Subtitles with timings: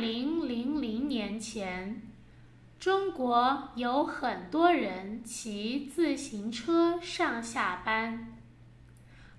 [0.00, 2.00] 零零零年前，
[2.78, 8.38] 中国有很多人骑自行车上下班。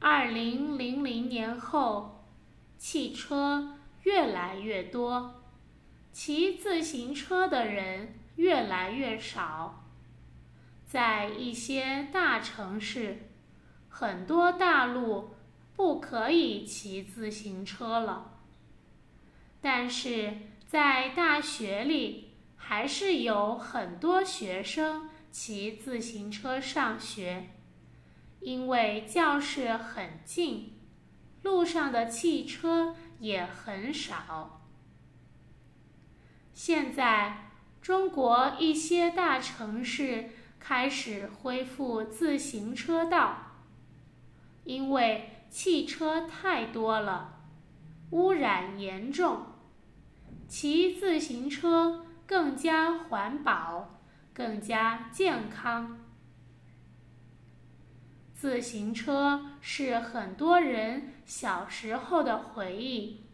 [0.00, 2.24] 二零零零年后，
[2.76, 5.44] 汽车越来越多，
[6.12, 9.84] 骑自行车的人越来越少。
[10.84, 13.28] 在一些大城市，
[13.88, 15.36] 很多大路
[15.76, 18.34] 不可以骑自行车了。
[19.60, 20.36] 但是
[20.68, 27.48] 在大学里，还是有很多学生骑自行车上学，
[28.40, 30.74] 因为教室很近，
[31.42, 34.60] 路上的汽车也很少。
[36.52, 43.52] 现在，中国一些大城市开始恢复自行车道，
[44.64, 47.36] 因为汽车太多了。
[48.10, 49.46] 污染严重，
[50.48, 54.00] 骑自行车更加环保，
[54.32, 56.00] 更加健康。
[58.34, 63.26] 自行车是很多人小时候的回忆，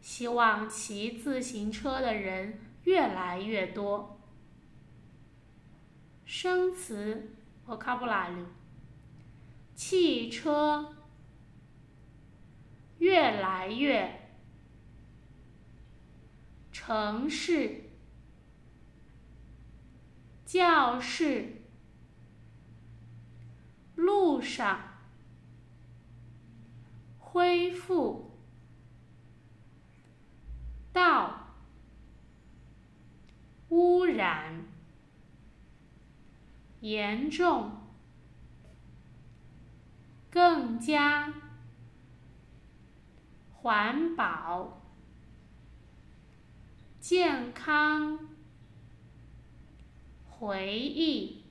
[0.00, 4.20] 希望骑自行车的人越来越多。
[6.24, 7.34] 生词
[7.66, 8.44] vocabulary：
[9.74, 10.94] 汽车。
[12.98, 14.23] 越来越，
[16.86, 17.84] 城市，
[20.44, 21.62] 教室，
[23.94, 24.80] 路上，
[27.18, 28.32] 恢复，
[30.92, 31.54] 道，
[33.70, 34.66] 污染，
[36.80, 37.78] 严重，
[40.30, 41.32] 更加。
[43.54, 44.83] 环保、
[47.04, 48.18] 健康、
[50.26, 51.43] 回忆。